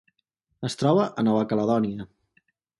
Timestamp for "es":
0.69-0.77